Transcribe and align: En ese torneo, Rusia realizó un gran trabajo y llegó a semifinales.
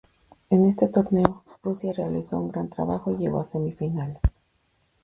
En 0.49 0.65
ese 0.65 0.87
torneo, 0.87 1.43
Rusia 1.61 1.93
realizó 1.93 2.39
un 2.39 2.49
gran 2.49 2.69
trabajo 2.69 3.11
y 3.11 3.17
llegó 3.17 3.39
a 3.41 3.45
semifinales. 3.45 4.17